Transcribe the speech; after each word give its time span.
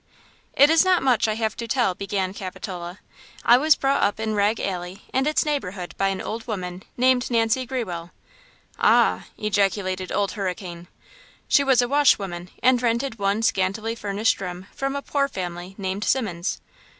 "IT 0.53 0.71
is 0.71 0.83
not 0.83 1.03
much 1.03 1.27
I 1.27 1.35
have 1.35 1.55
to 1.57 1.67
tell," 1.67 1.93
began 1.93 2.33
Capitola. 2.33 2.97
"I 3.45 3.59
was 3.59 3.75
brought 3.75 4.01
up 4.01 4.19
in 4.19 4.33
Rag 4.33 4.59
Alley 4.59 5.03
and 5.13 5.27
its 5.27 5.45
neighborhood 5.45 5.93
by 5.95 6.07
an 6.07 6.19
old 6.23 6.47
woman 6.47 6.81
named 6.97 7.29
Nancy 7.29 7.67
Grewell." 7.67 8.09
"Ah!" 8.79 9.27
ejaculated 9.37 10.11
Old 10.11 10.31
Hurricane. 10.31 10.87
"She 11.47 11.63
was 11.63 11.83
a 11.83 11.87
washwoman, 11.87 12.49
and 12.63 12.81
rented 12.81 13.19
one 13.19 13.43
scantily 13.43 13.93
furnished 13.93 14.41
room 14.41 14.65
from 14.73 14.95
a 14.95 15.03
poor 15.03 15.27
family 15.27 15.75
named 15.77 16.03
Simmons." 16.03 16.61